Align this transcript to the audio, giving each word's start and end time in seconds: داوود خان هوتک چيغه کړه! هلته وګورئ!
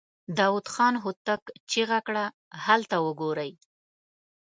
داوود 0.37 0.67
خان 0.73 0.93
هوتک 1.03 1.41
چيغه 1.71 1.99
کړه! 2.07 2.25
هلته 2.65 2.95
وګورئ! 3.05 3.51